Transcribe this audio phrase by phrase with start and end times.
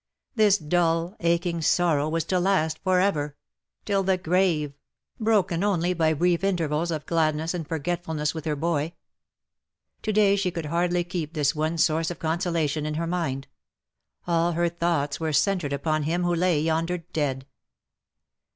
[0.33, 3.35] This dull aching sorrow was to last for ever—
[3.85, 4.73] till the grave—
[5.19, 5.25] 46 DUEL OR MURDER?
[5.43, 8.93] broken only by brief intervals of gladness and forgetfulness with her boy.
[10.01, 13.45] To day she could hardly keep this one source of consolation in her mind.
[14.25, 17.45] All her thoughts were centred upon him who lay yonder dead.